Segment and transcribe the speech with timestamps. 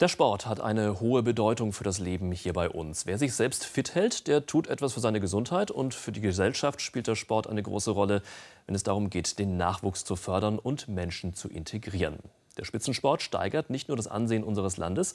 [0.00, 3.04] Der Sport hat eine hohe Bedeutung für das Leben hier bei uns.
[3.06, 6.80] Wer sich selbst fit hält, der tut etwas für seine Gesundheit und für die Gesellschaft
[6.80, 8.22] spielt der Sport eine große Rolle,
[8.66, 12.20] wenn es darum geht, den Nachwuchs zu fördern und Menschen zu integrieren.
[12.56, 15.14] Der Spitzensport steigert nicht nur das Ansehen unseres Landes,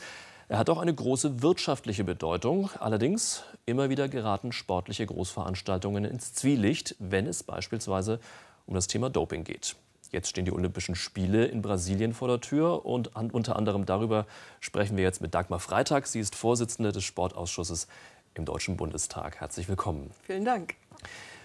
[0.49, 2.69] er hat auch eine große wirtschaftliche Bedeutung.
[2.77, 8.19] Allerdings immer wieder geraten sportliche Großveranstaltungen ins Zwielicht, wenn es beispielsweise
[8.65, 9.77] um das Thema Doping geht.
[10.13, 14.27] Jetzt stehen die Olympischen Spiele in Brasilien vor der Tür und an, unter anderem darüber
[14.59, 16.05] sprechen wir jetzt mit Dagmar Freitag.
[16.05, 17.87] Sie ist Vorsitzende des Sportausschusses
[18.35, 19.39] im Deutschen Bundestag.
[19.39, 20.11] Herzlich willkommen.
[20.21, 20.75] Vielen Dank.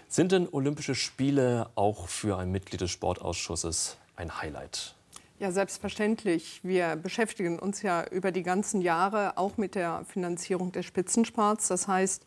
[0.07, 4.93] Sind denn Olympische Spiele auch für ein Mitglied des Sportausschusses ein Highlight?
[5.41, 6.59] Ja, selbstverständlich.
[6.63, 11.69] Wir beschäftigen uns ja über die ganzen Jahre auch mit der Finanzierung des Spitzensports.
[11.69, 12.25] Das heißt,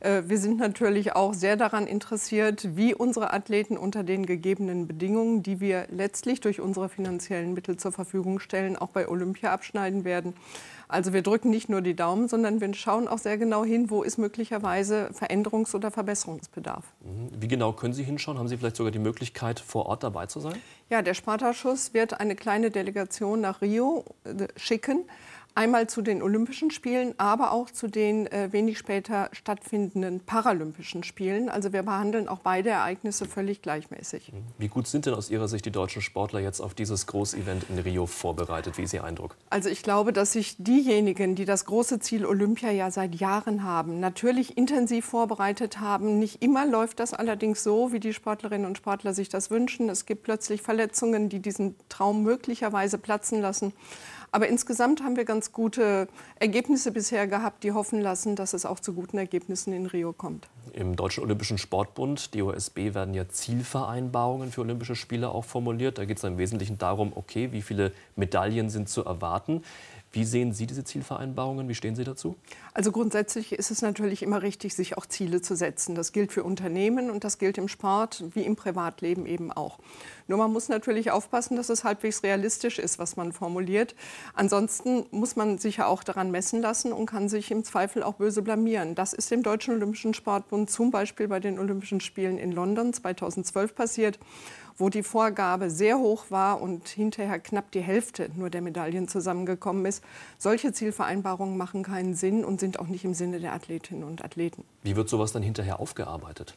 [0.00, 5.42] äh, wir sind natürlich auch sehr daran interessiert, wie unsere Athleten unter den gegebenen Bedingungen,
[5.42, 10.32] die wir letztlich durch unsere finanziellen Mittel zur Verfügung stellen, auch bei Olympia abschneiden werden.
[10.88, 14.02] Also wir drücken nicht nur die Daumen, sondern wir schauen auch sehr genau hin, wo
[14.02, 16.84] ist möglicherweise Veränderungs- oder Verbesserungsbedarf.
[17.00, 17.30] Mhm.
[17.38, 18.38] Wie genau können Sie hinschauen?
[18.38, 20.54] Haben Sie vielleicht sogar die Möglichkeit, vor Ort dabei zu sein?
[20.90, 25.04] Ja, der Spartaschuss wird eine kleine Delegation nach Rio äh, schicken.
[25.56, 31.48] Einmal zu den Olympischen Spielen, aber auch zu den äh, wenig später stattfindenden Paralympischen Spielen.
[31.48, 34.32] Also wir behandeln auch beide Ereignisse völlig gleichmäßig.
[34.32, 34.38] Mhm.
[34.58, 37.78] Wie gut sind denn aus Ihrer Sicht die deutschen Sportler jetzt auf dieses Großevent in
[37.78, 38.78] Rio vorbereitet?
[38.78, 39.36] Wie ist Ihr Eindruck?
[39.48, 44.00] Also ich glaube, dass sich diejenigen, die das große Ziel Olympia ja seit Jahren haben,
[44.00, 46.18] natürlich intensiv vorbereitet haben.
[46.18, 49.88] Nicht immer läuft das allerdings so, wie die Sportlerinnen und Sportler sich das wünschen.
[49.88, 53.72] Es gibt plötzlich Verletzungen, die diesen Traum möglicherweise platzen lassen.
[54.34, 56.08] Aber insgesamt haben wir ganz gute
[56.40, 60.48] Ergebnisse bisher gehabt, die hoffen lassen, dass es auch zu guten Ergebnissen in Rio kommt.
[60.72, 65.98] Im Deutschen Olympischen Sportbund, DOSB, werden ja Zielvereinbarungen für Olympische Spiele auch formuliert.
[65.98, 69.62] Da geht es im Wesentlichen darum, okay, wie viele Medaillen sind zu erwarten.
[70.14, 71.68] Wie sehen Sie diese Zielvereinbarungen?
[71.68, 72.36] Wie stehen Sie dazu?
[72.72, 75.96] Also grundsätzlich ist es natürlich immer richtig, sich auch Ziele zu setzen.
[75.96, 79.80] Das gilt für Unternehmen und das gilt im Sport wie im Privatleben eben auch.
[80.28, 83.96] Nur man muss natürlich aufpassen, dass es halbwegs realistisch ist, was man formuliert.
[84.34, 88.14] Ansonsten muss man sich ja auch daran messen lassen und kann sich im Zweifel auch
[88.14, 88.94] böse blamieren.
[88.94, 93.74] Das ist dem Deutschen Olympischen Sportbund zum Beispiel bei den Olympischen Spielen in London 2012
[93.74, 94.18] passiert
[94.76, 99.86] wo die Vorgabe sehr hoch war und hinterher knapp die Hälfte nur der Medaillen zusammengekommen
[99.86, 100.02] ist.
[100.38, 104.64] Solche Zielvereinbarungen machen keinen Sinn und sind auch nicht im Sinne der Athletinnen und Athleten.
[104.82, 106.56] Wie wird sowas dann hinterher aufgearbeitet?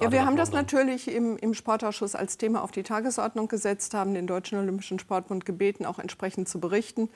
[0.00, 4.14] ja, wir haben das natürlich im, im, Sportausschuss als Thema auf die Tagesordnung gesetzt, haben
[4.14, 7.08] den Deutschen Olympischen Sportbund gebeten, auch entsprechend zu berichten.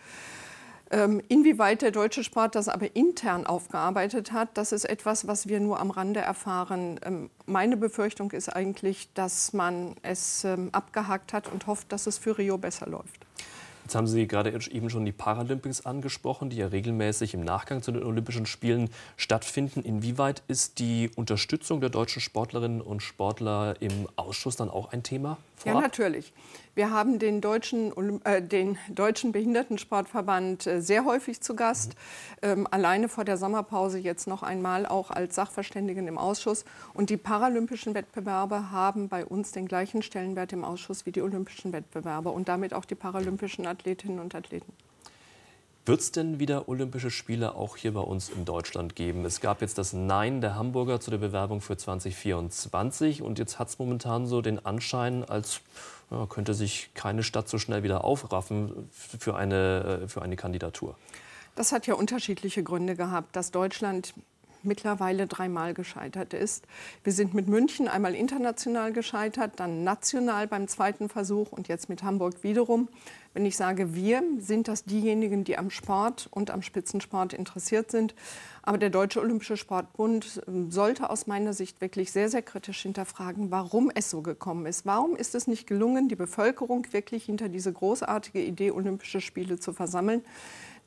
[0.93, 5.59] Ähm, inwieweit der deutsche Sport das aber intern aufgearbeitet hat, das ist etwas, was wir
[5.59, 7.01] nur am Rande erfahren.
[7.03, 12.19] Ähm, meine Befürchtung ist eigentlich, dass man es ähm, abgehakt hat und hofft, dass es
[12.19, 13.25] für Rio besser läuft.
[13.83, 17.93] Jetzt haben Sie gerade eben schon die Paralympics angesprochen, die ja regelmäßig im Nachgang zu
[17.93, 19.83] den Olympischen Spielen stattfinden.
[19.83, 25.39] Inwieweit ist die Unterstützung der deutschen Sportlerinnen und Sportler im Ausschuss dann auch ein Thema?
[25.57, 25.77] Vorab?
[25.77, 26.33] Ja, natürlich.
[26.75, 27.93] Wir haben den Deutschen,
[28.25, 31.91] äh, den Deutschen Behindertensportverband äh, sehr häufig zu Gast.
[32.43, 32.49] Mhm.
[32.49, 36.65] Ähm, alleine vor der Sommerpause jetzt noch einmal auch als Sachverständigen im Ausschuss.
[36.95, 41.73] Und die paralympischen Wettbewerbe haben bei uns den gleichen Stellenwert im Ausschuss wie die olympischen
[41.73, 44.73] Wettbewerbe und damit auch die paralympischen Athletinnen und Athleten.
[45.85, 49.25] Wird es denn wieder Olympische Spiele auch hier bei uns in Deutschland geben?
[49.25, 53.69] Es gab jetzt das Nein der Hamburger zu der Bewerbung für 2024 und jetzt hat
[53.69, 55.61] es momentan so den Anschein, als
[56.13, 60.97] ja, könnte sich keine Stadt so schnell wieder aufraffen für eine, äh, für eine Kandidatur.
[61.57, 64.15] Das hat ja unterschiedliche Gründe gehabt, dass Deutschland
[64.65, 66.67] mittlerweile dreimal gescheitert ist.
[67.05, 72.03] Wir sind mit München einmal international gescheitert, dann national beim zweiten Versuch und jetzt mit
[72.03, 72.89] Hamburg wiederum.
[73.35, 78.15] Wenn ich sage wir, sind das diejenigen, die am Sport und am Spitzensport interessiert sind.
[78.63, 83.51] Aber der Deutsche Olympische Sportbund ähm, sollte aus meiner Sicht wirklich sehr, sehr kritisch hinterfragen,
[83.51, 84.85] warum es so gekommen ist.
[84.85, 89.73] Warum ist es nicht gelungen, die Bevölkerung wirklich hinter diese großartige Idee Olympische Spiele zu
[89.73, 90.23] versammeln?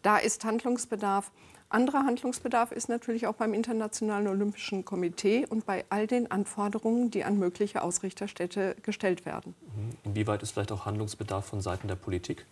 [0.03, 1.31] Da ist Handlungsbedarf.
[1.69, 7.23] Anderer Handlungsbedarf ist natürlich auch beim Internationalen Olympischen Komitee und bei all den Anforderungen, die
[7.23, 9.55] an mögliche Ausrichterstädte gestellt werden.
[10.03, 12.45] Inwieweit ist vielleicht auch Handlungsbedarf von Seiten der Politik?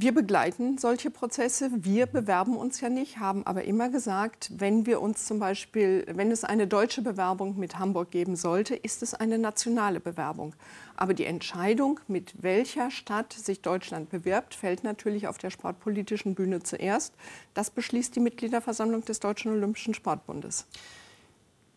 [0.00, 1.72] Wir begleiten solche Prozesse.
[1.74, 6.30] Wir bewerben uns ja nicht, haben aber immer gesagt, wenn wir uns zum Beispiel, wenn
[6.30, 10.54] es eine deutsche Bewerbung mit Hamburg geben sollte, ist es eine nationale Bewerbung.
[10.94, 16.62] Aber die Entscheidung, mit welcher Stadt sich Deutschland bewirbt, fällt natürlich auf der sportpolitischen Bühne
[16.62, 17.12] zuerst.
[17.54, 20.68] Das beschließt die Mitgliederversammlung des Deutschen Olympischen Sportbundes.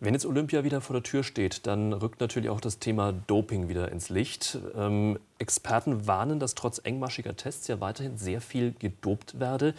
[0.03, 3.69] Wenn jetzt Olympia wieder vor der Tür steht, dann rückt natürlich auch das Thema Doping
[3.69, 4.57] wieder ins Licht.
[4.75, 9.75] Ähm, Experten warnen, dass trotz engmaschiger Tests ja weiterhin sehr viel gedopt werde.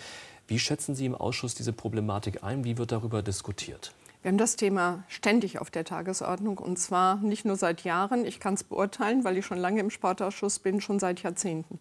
[0.46, 2.62] Wie schätzen Sie im Ausschuss diese Problematik ein?
[2.62, 3.94] Wie wird darüber diskutiert?
[4.22, 8.24] Wir haben das Thema ständig auf der Tagesordnung und zwar nicht nur seit Jahren.
[8.24, 11.80] Ich kann es beurteilen, weil ich schon lange im Sportausschuss bin, schon seit Jahrzehnten.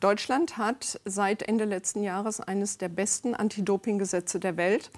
[0.00, 4.90] Deutschland hat seit Ende letzten Jahres eines der besten Anti-Doping-Gesetze der Welt.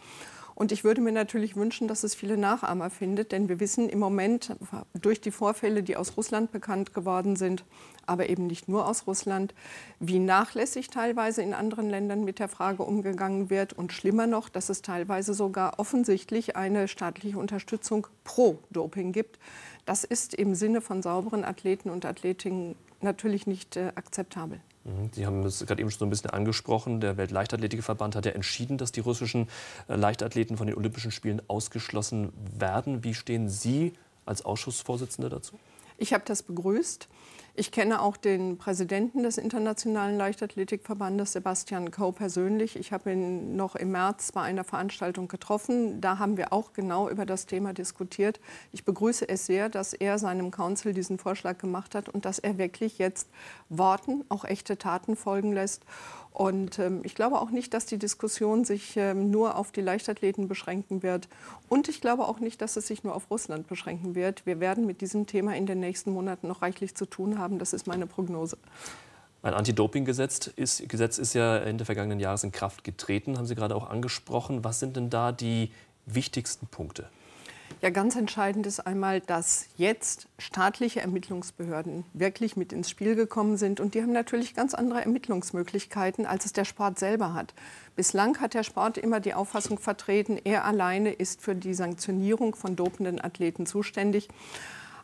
[0.59, 4.01] Und ich würde mir natürlich wünschen, dass es viele Nachahmer findet, denn wir wissen im
[4.01, 4.57] Moment
[5.01, 7.65] durch die Vorfälle, die aus Russland bekannt geworden sind,
[8.07, 9.55] aber eben nicht nur aus Russland,
[10.01, 14.69] wie nachlässig teilweise in anderen Ländern mit der Frage umgegangen wird und schlimmer noch, dass
[14.69, 19.39] es teilweise sogar offensichtlich eine staatliche Unterstützung pro Doping gibt.
[19.85, 24.61] Das ist im Sinne von sauberen Athleten und Athletinnen natürlich nicht äh, akzeptabel.
[24.85, 25.11] Mhm.
[25.13, 27.01] Sie haben es gerade eben schon so ein bisschen angesprochen.
[27.01, 29.49] Der Weltleichtathletikverband hat ja entschieden, dass die russischen
[29.89, 33.05] äh, Leichtathleten von den Olympischen Spielen ausgeschlossen werden.
[33.05, 33.93] Wie stehen Sie
[34.27, 35.59] als Ausschussvorsitzende dazu?
[35.97, 37.09] Ich habe das begrüßt.
[37.55, 42.77] Ich kenne auch den Präsidenten des Internationalen Leichtathletikverbandes, Sebastian Kau, persönlich.
[42.77, 46.01] Ich habe ihn noch im März bei einer Veranstaltung getroffen.
[46.01, 48.39] Da haben wir auch genau über das Thema diskutiert.
[48.71, 52.59] Ich begrüße es sehr, dass er seinem Council diesen Vorschlag gemacht hat und dass er
[52.59, 53.29] wirklich jetzt
[53.69, 55.83] Worten auch echte Taten folgen lässt.
[56.39, 60.47] Und ähm, ich glaube auch nicht, dass die Diskussion sich ähm, nur auf die Leichtathleten
[60.47, 61.29] beschränken wird.
[61.69, 64.47] Und ich glaube auch nicht, dass es sich nur auf Russland beschränken wird.
[64.47, 67.59] Wir werden mit diesem Thema in den nächsten Monaten noch reichlich zu tun haben.
[67.59, 68.57] Das ist meine Prognose.
[69.43, 73.75] Ein Anti-Doping-Gesetz ist, Gesetz ist ja Ende vergangenen Jahres in Kraft getreten, haben Sie gerade
[73.75, 74.63] auch angesprochen.
[74.63, 75.73] Was sind denn da die
[76.07, 77.09] wichtigsten Punkte?
[77.81, 83.79] Ja, ganz entscheidend ist einmal, dass jetzt staatliche Ermittlungsbehörden wirklich mit ins Spiel gekommen sind.
[83.79, 87.55] Und die haben natürlich ganz andere Ermittlungsmöglichkeiten, als es der Sport selber hat.
[87.95, 92.75] Bislang hat der Sport immer die Auffassung vertreten, er alleine ist für die Sanktionierung von
[92.75, 94.29] dopenden Athleten zuständig.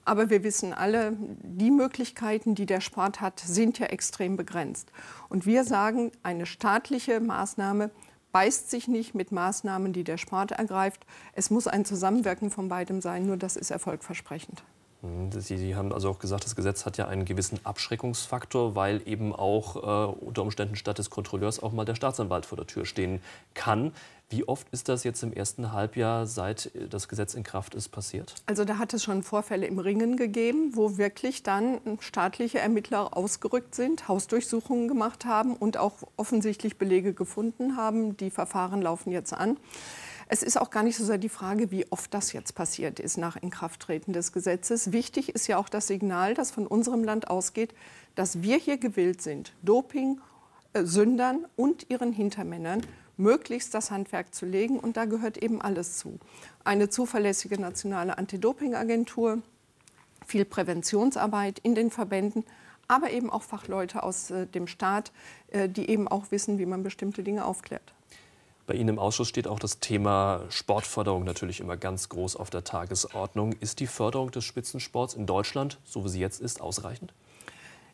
[0.05, 4.91] Aber wir wissen alle, die Möglichkeiten, die der Sport hat, sind ja extrem begrenzt.
[5.29, 7.91] Und wir sagen, eine staatliche Maßnahme
[8.35, 11.07] beißt sich nicht mit Maßnahmen, die der Sport ergreift.
[11.35, 14.65] Es muss ein Zusammenwirken von beidem sein, nur das ist erfolgversprechend.
[15.03, 19.03] Mhm, Sie, Sie, haben also auch gesagt, das Gesetz hat ja einen gewissen Abschreckungsfaktor, weil
[19.07, 22.87] eben auch äh, unter Umständen statt des Kontrolleurs auch mal der Staatsanwalt vor der Tür
[22.87, 23.23] stehen
[23.55, 23.93] kann.
[24.31, 28.35] Wie oft ist das jetzt im ersten Halbjahr, seit das Gesetz in Kraft ist, passiert?
[28.47, 33.75] Also da hat es schon Vorfälle im Ringen gegeben, wo wirklich dann staatliche Ermittler ausgerückt
[33.75, 38.17] sind, Hausdurchsuchungen gemacht haben und auch offensichtlich Belege gefunden haben.
[38.17, 39.59] Die Verfahren laufen jetzt an.
[40.27, 43.19] Es ist auch gar nicht so sehr die Frage, wie oft das jetzt passiert ist
[43.19, 44.91] nach Inkrafttreten des Gesetzes.
[44.91, 47.75] Wichtig ist ja auch das Signal, das von unserem Land ausgeht,
[48.15, 50.21] dass wir hier gewillt sind, Doping,
[50.73, 52.81] äh, Sündern und ihren Hintermännern
[53.17, 54.79] möglichst das Handwerk zu legen.
[54.79, 56.19] Und da gehört eben alles zu.
[56.65, 59.43] Eine zuverlässige nationale Anti-Doping-Agentur,
[60.27, 62.45] viel Präventionsarbeit in den Verbänden,
[62.89, 65.13] aber eben auch Fachleute aus äh, dem Staat,
[65.49, 67.95] äh, die eben auch wissen, wie man bestimmte Dinge aufklärt.
[68.67, 72.65] Bei Ihnen im Ausschuss steht auch das Thema Sportförderung natürlich immer ganz groß auf der
[72.65, 73.53] Tagesordnung.
[73.61, 77.13] Ist die Förderung des Spitzensports in Deutschland, so wie sie jetzt ist, ausreichend?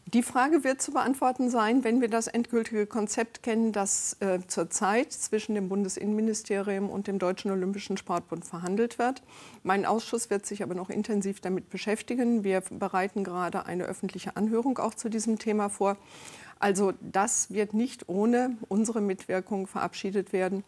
[0.06, 5.12] Die Frage wird zu beantworten sein, wenn wir das endgültige Konzept kennen, das äh, zurzeit
[5.12, 9.22] zwischen dem Bundesinnenministerium und dem Deutschen Olympischen Sportbund verhandelt wird.
[9.62, 12.42] Mein Ausschuss wird sich aber noch intensiv damit beschäftigen.
[12.42, 15.96] Wir bereiten gerade eine öffentliche Anhörung auch zu diesem Thema vor.
[16.58, 20.64] Also das wird nicht ohne unsere Mitwirkung verabschiedet werden.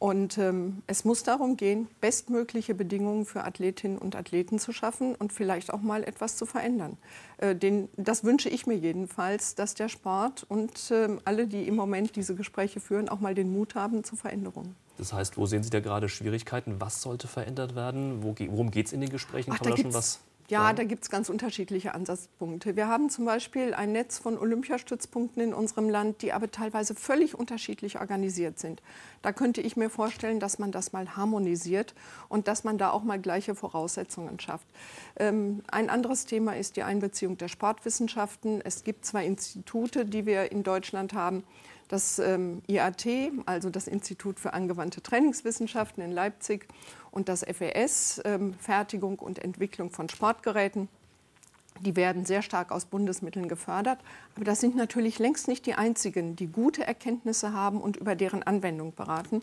[0.00, 5.30] Und ähm, es muss darum gehen, bestmögliche Bedingungen für Athletinnen und Athleten zu schaffen und
[5.30, 6.96] vielleicht auch mal etwas zu verändern.
[7.36, 11.76] Äh, den, das wünsche ich mir jedenfalls, dass der Sport und äh, alle, die im
[11.76, 14.74] Moment diese Gespräche führen, auch mal den Mut haben zu Veränderungen.
[14.96, 16.80] Das heißt, wo sehen Sie da gerade Schwierigkeiten?
[16.80, 18.22] Was sollte verändert werden?
[18.22, 19.52] worum geht es in den Gesprächen?
[19.52, 22.74] Ach, Kann man da schon was ja, da gibt es ganz unterschiedliche Ansatzpunkte.
[22.74, 27.38] Wir haben zum Beispiel ein Netz von Olympiastützpunkten in unserem Land, die aber teilweise völlig
[27.38, 28.82] unterschiedlich organisiert sind.
[29.22, 31.94] Da könnte ich mir vorstellen, dass man das mal harmonisiert
[32.28, 34.66] und dass man da auch mal gleiche Voraussetzungen schafft.
[35.16, 38.60] Ähm, ein anderes Thema ist die Einbeziehung der Sportwissenschaften.
[38.60, 41.44] Es gibt zwei Institute, die wir in Deutschland haben.
[41.90, 43.04] Das ähm, IAT,
[43.46, 46.68] also das Institut für angewandte Trainingswissenschaften in Leipzig
[47.10, 50.88] und das FES, ähm, Fertigung und Entwicklung von Sportgeräten.
[51.80, 53.98] Die werden sehr stark aus Bundesmitteln gefördert.
[54.36, 58.44] Aber das sind natürlich längst nicht die einzigen, die gute Erkenntnisse haben und über deren
[58.44, 59.42] Anwendung beraten.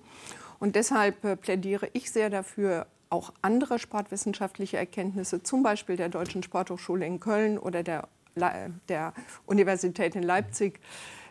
[0.58, 6.44] Und deshalb äh, plädiere ich sehr dafür, auch andere sportwissenschaftliche Erkenntnisse, zum Beispiel der Deutschen
[6.44, 8.08] Sporthochschule in Köln oder der,
[8.88, 9.13] der
[9.46, 10.80] Universität in Leipzig,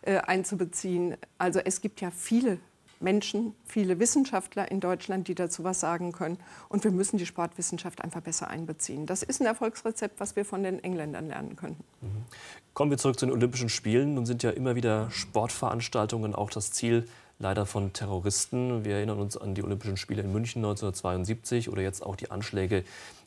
[0.06, 1.16] äh, einzubeziehen.
[1.36, 2.58] Also es gibt ja viele
[3.00, 6.38] Menschen, viele Wissenschaftler in Deutschland, die dazu was sagen können.
[6.68, 9.06] Und wir müssen die Sportwissenschaft einfach besser einbeziehen.
[9.06, 11.84] Das ist ein Erfolgsrezept, was wir von den Engländern lernen könnten.
[12.00, 12.24] Mhm.
[12.72, 14.14] Kommen wir zurück zu den Olympischen Spielen.
[14.14, 17.06] Nun sind ja immer wieder Sportveranstaltungen auch das Ziel
[17.38, 18.84] leider von Terroristen.
[18.84, 22.84] Wir erinnern uns an die Olympischen Spiele in München 1972 oder jetzt auch die Anschläge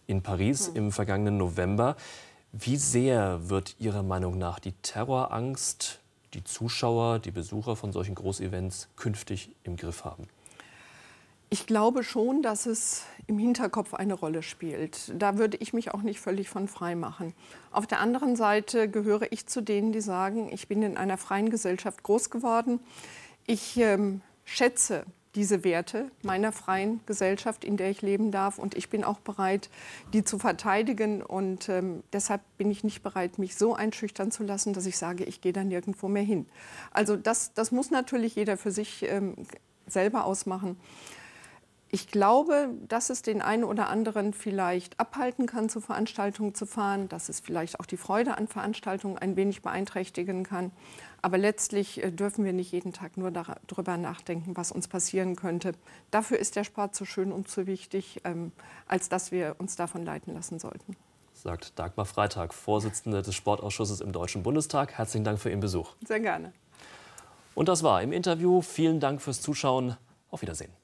[0.07, 0.75] in Paris mhm.
[0.75, 1.95] im vergangenen November.
[2.51, 5.98] Wie sehr wird Ihrer Meinung nach die Terrorangst
[6.33, 10.27] die Zuschauer, die Besucher von solchen Großevents künftig im Griff haben?
[11.51, 15.11] Ich glaube schon, dass es im Hinterkopf eine Rolle spielt.
[15.19, 17.33] Da würde ich mich auch nicht völlig von frei machen.
[17.71, 21.49] Auf der anderen Seite gehöre ich zu denen, die sagen, ich bin in einer freien
[21.49, 22.79] Gesellschaft groß geworden.
[23.47, 25.05] Ich ähm, schätze
[25.35, 28.57] diese Werte meiner freien Gesellschaft, in der ich leben darf.
[28.57, 29.69] Und ich bin auch bereit,
[30.13, 31.21] die zu verteidigen.
[31.21, 35.23] Und ähm, deshalb bin ich nicht bereit, mich so einschüchtern zu lassen, dass ich sage,
[35.23, 36.47] ich gehe da nirgendwo mehr hin.
[36.91, 39.35] Also das, das muss natürlich jeder für sich ähm,
[39.87, 40.77] selber ausmachen.
[41.91, 47.09] Ich glaube, dass es den einen oder anderen vielleicht abhalten kann, zu Veranstaltungen zu fahren,
[47.09, 50.71] dass es vielleicht auch die Freude an Veranstaltungen ein wenig beeinträchtigen kann.
[51.23, 55.73] Aber letztlich äh, dürfen wir nicht jeden Tag nur darüber nachdenken, was uns passieren könnte.
[56.11, 58.51] Dafür ist der Sport zu schön und zu wichtig, ähm,
[58.87, 60.95] als dass wir uns davon leiten lassen sollten.
[61.33, 64.93] Sagt Dagmar Freitag, Vorsitzende des Sportausschusses im Deutschen Bundestag.
[64.93, 65.95] Herzlichen Dank für Ihren Besuch.
[66.05, 66.53] Sehr gerne.
[67.55, 68.61] Und das war im Interview.
[68.61, 69.97] Vielen Dank fürs Zuschauen.
[70.29, 70.78] Auf Wiedersehen.